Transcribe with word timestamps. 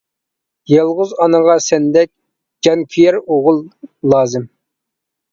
يالغۇز 0.73 1.11
ئانىغا 1.25 1.57
سەندەك، 1.65 2.09
جان 2.67 2.81
كۆيەر 2.95 3.19
ئوغۇل 3.35 3.61
لازىم. 4.15 4.49